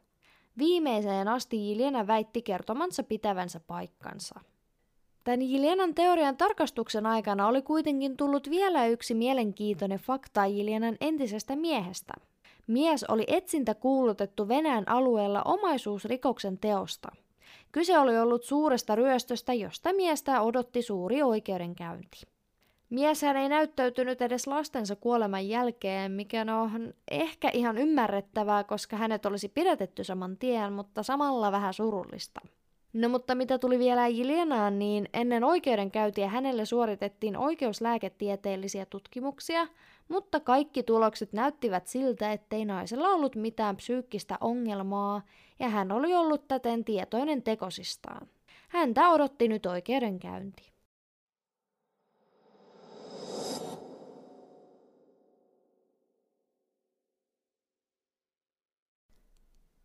Viimeiseen 0.58 1.28
asti 1.28 1.68
Jiljana 1.68 2.06
väitti 2.06 2.42
kertomansa 2.42 3.02
pitävänsä 3.02 3.60
paikkansa. 3.60 4.40
Tämän 5.24 5.42
Jiljanan 5.42 5.94
teorian 5.94 6.36
tarkastuksen 6.36 7.06
aikana 7.06 7.48
oli 7.48 7.62
kuitenkin 7.62 8.16
tullut 8.16 8.50
vielä 8.50 8.86
yksi 8.86 9.14
mielenkiintoinen 9.14 9.98
fakta 9.98 10.46
Jiljanan 10.46 10.96
entisestä 11.00 11.56
miehestä– 11.56 12.12
Mies 12.70 13.04
oli 13.04 13.24
etsintä 13.26 13.74
kuulutettu 13.74 14.48
Venäjän 14.48 14.88
alueella 14.88 15.42
omaisuusrikoksen 15.42 16.58
teosta. 16.58 17.08
Kyse 17.72 17.98
oli 17.98 18.18
ollut 18.18 18.44
suuresta 18.44 18.94
ryöstöstä, 18.94 19.52
josta 19.52 19.92
miestä 19.92 20.40
odotti 20.40 20.82
suuri 20.82 21.22
oikeudenkäynti. 21.22 22.26
Mieshän 22.90 23.36
ei 23.36 23.48
näyttäytynyt 23.48 24.22
edes 24.22 24.46
lastensa 24.46 24.96
kuoleman 24.96 25.48
jälkeen, 25.48 26.12
mikä 26.12 26.46
on 26.62 26.94
ehkä 27.10 27.50
ihan 27.52 27.78
ymmärrettävää, 27.78 28.64
koska 28.64 28.96
hänet 28.96 29.26
olisi 29.26 29.48
pidätetty 29.48 30.04
saman 30.04 30.36
tien, 30.36 30.72
mutta 30.72 31.02
samalla 31.02 31.52
vähän 31.52 31.74
surullista. 31.74 32.40
No 32.92 33.08
mutta 33.08 33.34
mitä 33.34 33.58
tuli 33.58 33.78
vielä 33.78 34.08
Jilenaan, 34.08 34.78
niin 34.78 35.08
ennen 35.14 35.44
oikeudenkäyntiä 35.44 36.28
hänelle 36.28 36.64
suoritettiin 36.64 37.36
oikeuslääketieteellisiä 37.36 38.86
tutkimuksia, 38.86 39.66
mutta 40.08 40.40
kaikki 40.40 40.82
tulokset 40.82 41.32
näyttivät 41.32 41.86
siltä, 41.86 42.32
ettei 42.32 42.64
naisella 42.64 43.08
ollut 43.08 43.36
mitään 43.36 43.76
psyykkistä 43.76 44.38
ongelmaa 44.40 45.22
ja 45.58 45.68
hän 45.68 45.92
oli 45.92 46.14
ollut 46.14 46.48
täten 46.48 46.84
tietoinen 46.84 47.42
tekosistaan. 47.42 48.28
Häntä 48.68 49.08
odotti 49.08 49.48
nyt 49.48 49.66
oikeudenkäynti. 49.66 50.70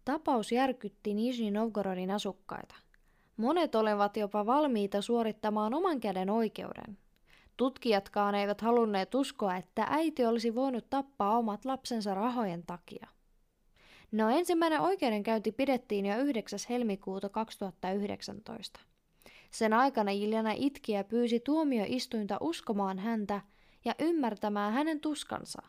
Tapaus 0.05 0.51
järkytti 0.51 1.13
Nizhny 1.13 1.51
Novgorodin 1.51 2.11
asukkaita. 2.11 2.84
Monet 3.37 3.75
olivat 3.75 4.17
jopa 4.17 4.45
valmiita 4.45 5.01
suorittamaan 5.01 5.73
oman 5.73 5.99
käden 5.99 6.29
oikeuden. 6.29 6.97
Tutkijatkaan 7.57 8.35
eivät 8.35 8.61
halunneet 8.61 9.15
uskoa, 9.15 9.55
että 9.55 9.87
äiti 9.89 10.25
olisi 10.25 10.55
voinut 10.55 10.89
tappaa 10.89 11.37
omat 11.37 11.65
lapsensa 11.65 12.13
rahojen 12.13 12.63
takia. 12.65 13.07
No 14.11 14.29
ensimmäinen 14.29 14.81
oikeudenkäynti 14.81 15.51
pidettiin 15.51 16.05
jo 16.05 16.17
9. 16.17 16.59
helmikuuta 16.69 17.29
2019. 17.29 18.79
Sen 19.51 19.73
aikana 19.73 20.11
Jiljana 20.11 20.51
itki 20.55 20.91
ja 20.91 21.03
pyysi 21.03 21.39
tuomioistuinta 21.39 22.37
uskomaan 22.41 22.99
häntä 22.99 23.41
ja 23.85 23.95
ymmärtämään 23.99 24.73
hänen 24.73 24.99
tuskansa. 24.99 25.61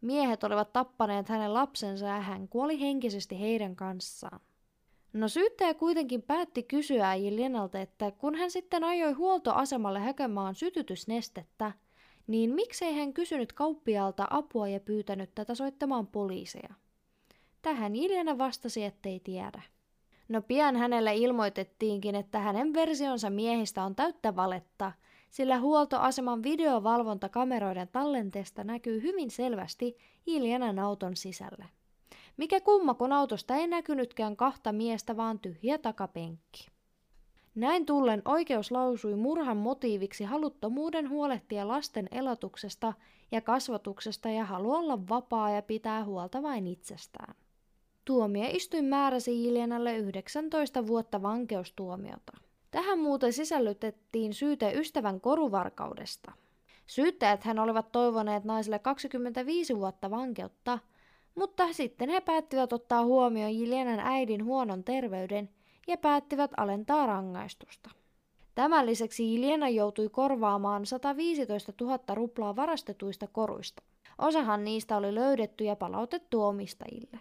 Miehet 0.00 0.44
olivat 0.44 0.72
tappaneet 0.72 1.28
hänen 1.28 1.54
lapsensa 1.54 2.06
ja 2.06 2.20
hän 2.20 2.48
kuoli 2.48 2.80
henkisesti 2.80 3.40
heidän 3.40 3.76
kanssaan. 3.76 4.40
No 5.16 5.28
syyttäjä 5.28 5.74
kuitenkin 5.74 6.22
päätti 6.22 6.62
kysyä 6.62 7.14
Jilenalta, 7.14 7.80
että 7.80 8.10
kun 8.10 8.34
hän 8.34 8.50
sitten 8.50 8.84
ajoi 8.84 9.12
huoltoasemalle 9.12 10.00
hakemaan 10.00 10.54
sytytysnestettä, 10.54 11.72
niin 12.26 12.50
miksei 12.50 12.94
hän 12.94 13.12
kysynyt 13.12 13.52
kauppialta 13.52 14.26
apua 14.30 14.68
ja 14.68 14.80
pyytänyt 14.80 15.30
tätä 15.34 15.54
soittamaan 15.54 16.06
poliiseja. 16.06 16.74
Tähän 17.62 17.96
Jiljana 17.96 18.38
vastasi, 18.38 18.84
ettei 18.84 19.20
tiedä. 19.20 19.62
No 20.28 20.42
pian 20.42 20.76
hänelle 20.76 21.14
ilmoitettiinkin, 21.14 22.14
että 22.14 22.38
hänen 22.38 22.74
versionsa 22.74 23.30
miehistä 23.30 23.82
on 23.82 23.96
täyttä 23.96 24.36
valetta, 24.36 24.92
sillä 25.30 25.60
huoltoaseman 25.60 26.42
videovalvontakameroiden 26.42 27.88
tallenteesta 27.88 28.64
näkyy 28.64 29.02
hyvin 29.02 29.30
selvästi 29.30 29.96
Iljanan 30.26 30.78
auton 30.78 31.16
sisälle. 31.16 31.75
Mikä 32.36 32.60
kumma, 32.60 32.94
kun 32.94 33.12
autosta 33.12 33.54
ei 33.54 33.66
näkynytkään 33.66 34.36
kahta 34.36 34.72
miestä, 34.72 35.16
vaan 35.16 35.38
tyhjä 35.38 35.78
takapenkki. 35.78 36.68
Näin 37.54 37.86
tullen 37.86 38.22
oikeus 38.24 38.70
lausui 38.70 39.16
murhan 39.16 39.56
motiiviksi 39.56 40.24
haluttomuuden 40.24 41.08
huolehtia 41.08 41.68
lasten 41.68 42.08
elatuksesta 42.10 42.92
ja 43.32 43.40
kasvatuksesta 43.40 44.28
ja 44.28 44.44
halu 44.44 44.72
olla 44.72 45.08
vapaa 45.08 45.50
ja 45.50 45.62
pitää 45.62 46.04
huolta 46.04 46.42
vain 46.42 46.66
itsestään. 46.66 47.34
Tuomioistuin 48.04 48.84
määräsi 48.84 49.44
Jiljanalle 49.44 49.96
19 49.96 50.86
vuotta 50.86 51.22
vankeustuomiota. 51.22 52.32
Tähän 52.70 52.98
muuten 52.98 53.32
sisällytettiin 53.32 54.34
syyte 54.34 54.72
ystävän 54.72 55.20
koruvarkaudesta. 55.20 56.32
Syyttäjät 56.86 57.44
hän 57.44 57.58
olivat 57.58 57.92
toivoneet 57.92 58.44
naiselle 58.44 58.78
25 58.78 59.76
vuotta 59.76 60.10
vankeutta– 60.10 60.78
mutta 61.36 61.72
sitten 61.72 62.08
he 62.08 62.20
päättivät 62.20 62.72
ottaa 62.72 63.04
huomioon 63.04 63.54
Jiljenan 63.54 64.00
äidin 64.00 64.44
huonon 64.44 64.84
terveyden 64.84 65.48
ja 65.86 65.96
päättivät 65.96 66.50
alentaa 66.56 67.06
rangaistusta. 67.06 67.90
Tämän 68.54 68.86
lisäksi 68.86 69.34
Jiljena 69.34 69.68
joutui 69.68 70.08
korvaamaan 70.08 70.86
115 70.86 71.72
000 71.80 71.98
ruplaa 72.14 72.56
varastetuista 72.56 73.26
koruista. 73.26 73.82
Osahan 74.18 74.64
niistä 74.64 74.96
oli 74.96 75.14
löydetty 75.14 75.64
ja 75.64 75.76
palautettu 75.76 76.42
omistajille. 76.42 77.18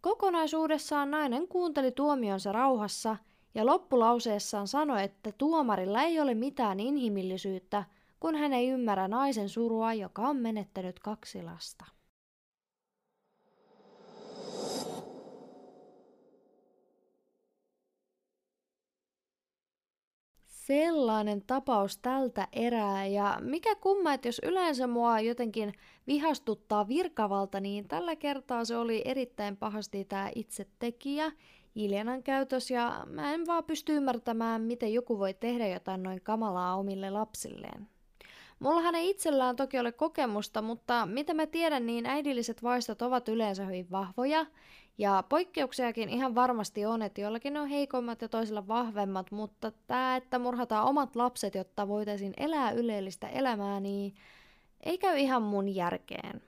Kokonaisuudessaan 0.00 1.10
nainen 1.10 1.48
kuunteli 1.48 1.92
tuomionsa 1.92 2.52
rauhassa 2.52 3.16
ja 3.54 3.66
loppulauseessaan 3.66 4.68
sanoi, 4.68 5.02
että 5.02 5.32
tuomarilla 5.38 6.02
ei 6.02 6.20
ole 6.20 6.34
mitään 6.34 6.80
inhimillisyyttä, 6.80 7.84
kun 8.20 8.34
hän 8.34 8.52
ei 8.52 8.68
ymmärrä 8.68 9.08
naisen 9.08 9.48
surua, 9.48 9.94
joka 9.94 10.22
on 10.22 10.36
menettänyt 10.36 10.98
kaksi 10.98 11.42
lasta. 11.42 11.84
Sellainen 20.66 21.42
tapaus 21.46 21.98
tältä 21.98 22.48
erää. 22.52 23.06
Ja 23.06 23.38
mikä 23.40 23.74
kumma, 23.74 24.12
että 24.12 24.28
jos 24.28 24.40
yleensä 24.44 24.86
mua 24.86 25.20
jotenkin 25.20 25.72
vihastuttaa 26.06 26.88
virkavalta, 26.88 27.60
niin 27.60 27.88
tällä 27.88 28.16
kertaa 28.16 28.64
se 28.64 28.76
oli 28.76 29.02
erittäin 29.04 29.56
pahasti 29.56 30.04
tämä 30.04 30.30
itse 30.34 30.66
tekijä, 30.78 31.32
Iljanan 31.74 32.22
käytös, 32.22 32.70
ja 32.70 33.06
mä 33.06 33.34
en 33.34 33.46
vaan 33.46 33.64
pysty 33.64 33.96
ymmärtämään, 33.96 34.62
miten 34.62 34.92
joku 34.92 35.18
voi 35.18 35.34
tehdä 35.34 35.68
jotain 35.68 36.02
noin 36.02 36.20
kamalaa 36.22 36.76
omille 36.76 37.10
lapsilleen. 37.10 37.88
Mullahan 38.58 38.94
ei 38.94 39.10
itsellään 39.10 39.56
toki 39.56 39.78
ole 39.78 39.92
kokemusta, 39.92 40.62
mutta 40.62 41.06
mitä 41.06 41.34
mä 41.34 41.46
tiedän, 41.46 41.86
niin 41.86 42.06
äidilliset 42.06 42.62
vaistot 42.62 43.02
ovat 43.02 43.28
yleensä 43.28 43.64
hyvin 43.64 43.90
vahvoja, 43.90 44.46
ja 44.98 45.24
poikkeuksiakin 45.28 46.08
ihan 46.08 46.34
varmasti 46.34 46.86
on, 46.86 47.02
että 47.02 47.20
jollakin 47.20 47.56
on 47.56 47.68
heikommat 47.68 48.22
ja 48.22 48.28
toisilla 48.28 48.68
vahvemmat, 48.68 49.30
mutta 49.30 49.72
tämä, 49.86 50.16
että 50.16 50.38
murhataan 50.38 50.86
omat 50.86 51.16
lapset, 51.16 51.54
jotta 51.54 51.88
voitaisiin 51.88 52.34
elää 52.36 52.70
ylellistä 52.70 53.28
elämää, 53.28 53.80
niin 53.80 54.14
ei 54.82 54.98
käy 54.98 55.18
ihan 55.18 55.42
mun 55.42 55.68
järkeen. 55.68 56.42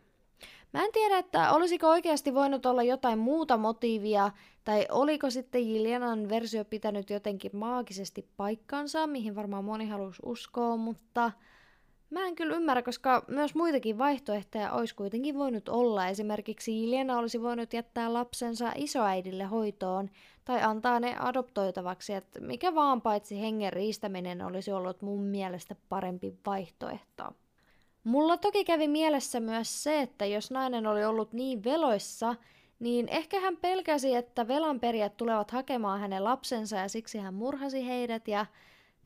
Mä 0.72 0.85
en 0.85 0.92
tiedä, 0.92 1.18
että 1.18 1.52
olisiko 1.52 1.88
oikeasti 1.88 2.35
voinut 2.35 2.66
olla 2.66 2.82
jotain 2.82 3.18
muuta 3.18 3.56
motiivia, 3.56 4.30
tai 4.64 4.87
oliko 4.90 5.30
sitten 5.30 5.68
Jiljanan 5.68 6.28
versio 6.28 6.64
pitänyt 6.64 7.11
jotenkin 7.11 7.56
maagisesti 7.56 8.28
paikkansa, 8.37 9.06
mihin 9.06 9.35
varmaan 9.35 9.64
moni 9.64 9.88
halusi 9.88 10.22
uskoa, 10.24 10.76
mutta 10.76 11.32
Mä 12.10 12.26
en 12.26 12.36
kyllä 12.36 12.56
ymmärrä, 12.56 12.82
koska 12.82 13.24
myös 13.28 13.54
muitakin 13.54 13.98
vaihtoehtoja 13.98 14.72
olisi 14.72 14.94
kuitenkin 14.94 15.38
voinut 15.38 15.68
olla. 15.68 16.08
Esimerkiksi 16.08 16.82
Jiljana 16.82 17.18
olisi 17.18 17.42
voinut 17.42 17.72
jättää 17.72 18.12
lapsensa 18.12 18.72
isoäidille 18.76 19.44
hoitoon 19.44 20.10
tai 20.44 20.62
antaa 20.62 21.00
ne 21.00 21.16
adoptoitavaksi, 21.18 22.12
että 22.12 22.40
mikä 22.40 22.74
vaan 22.74 23.02
paitsi 23.02 23.40
hengen 23.40 23.72
riistäminen 23.72 24.42
olisi 24.42 24.72
ollut 24.72 25.02
mun 25.02 25.22
mielestä 25.22 25.76
parempi 25.88 26.34
vaihtoehto. 26.46 27.24
Mulla 28.04 28.36
toki 28.36 28.64
kävi 28.64 28.88
mielessä 28.88 29.40
myös 29.40 29.82
se, 29.82 30.00
että 30.00 30.26
jos 30.26 30.50
nainen 30.50 30.86
oli 30.86 31.04
ollut 31.04 31.32
niin 31.32 31.64
veloissa, 31.64 32.34
niin 32.78 33.08
ehkä 33.08 33.40
hän 33.40 33.56
pelkäsi, 33.56 34.14
että 34.14 34.48
velanperijät 34.48 35.16
tulevat 35.16 35.50
hakemaan 35.50 36.00
hänen 36.00 36.24
lapsensa 36.24 36.76
ja 36.76 36.88
siksi 36.88 37.18
hän 37.18 37.34
murhasi 37.34 37.86
heidät 37.86 38.28
ja 38.28 38.46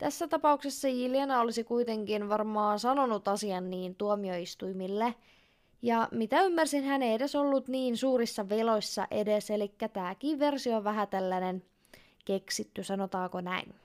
tässä 0.01 0.27
tapauksessa 0.27 0.87
Jiljana 0.87 1.41
olisi 1.41 1.63
kuitenkin 1.63 2.29
varmaan 2.29 2.79
sanonut 2.79 3.27
asian 3.27 3.69
niin 3.69 3.95
tuomioistuimille, 3.95 5.15
ja 5.81 6.07
mitä 6.11 6.41
ymmärsin, 6.41 6.83
hän 6.83 7.03
ei 7.03 7.13
edes 7.13 7.35
ollut 7.35 7.67
niin 7.67 7.97
suurissa 7.97 8.49
veloissa 8.49 9.07
edes, 9.11 9.49
eli 9.49 9.71
tämäkin 9.93 10.39
versio 10.39 10.77
on 10.77 10.83
vähän 10.83 11.07
tällainen 11.07 11.63
keksitty, 12.25 12.83
sanotaanko 12.83 13.41
näin. 13.41 13.75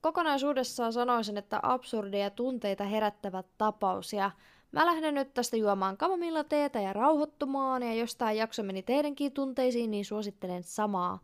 Kokonaisuudessaan 0.00 0.92
sanoisin, 0.92 1.36
että 1.36 1.60
absurdia 1.62 2.30
tunteita 2.30 2.84
herättävät 2.84 3.46
tapaus, 3.58 4.12
ja 4.12 4.30
mä 4.72 4.86
lähden 4.86 5.14
nyt 5.14 5.34
tästä 5.34 5.56
juomaan 5.56 5.96
kamomilla 5.96 6.44
teetä 6.44 6.80
ja 6.80 6.92
rauhoittumaan, 6.92 7.82
ja 7.82 7.94
jos 7.94 8.16
tämä 8.16 8.32
jakso 8.32 8.62
meni 8.62 8.82
teidänkin 8.82 9.32
tunteisiin, 9.32 9.90
niin 9.90 10.04
suosittelen 10.04 10.62
samaa. 10.62 11.18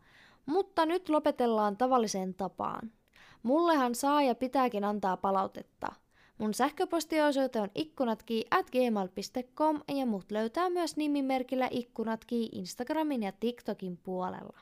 Mutta 0.45 0.85
nyt 0.85 1.09
lopetellaan 1.09 1.77
tavalliseen 1.77 2.33
tapaan. 2.33 2.91
Mullehan 3.43 3.95
saa 3.95 4.21
ja 4.21 4.35
pitääkin 4.35 4.83
antaa 4.83 5.17
palautetta. 5.17 5.91
Mun 6.37 6.53
sähköpostiosoite 6.53 7.61
on 7.61 7.69
ikkunatki 7.75 8.45
at 8.51 8.69
gmail.com 8.71 9.81
ja 9.87 10.05
mut 10.05 10.31
löytää 10.31 10.69
myös 10.69 10.97
nimimerkillä 10.97 11.67
ikkunatki 11.71 12.49
Instagramin 12.51 13.23
ja 13.23 13.31
TikTokin 13.31 13.99
puolella. 14.03 14.59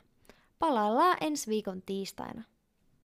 Palaillaan 0.58 1.16
ensi 1.20 1.50
viikon 1.50 1.82
tiistaina. 1.86 2.42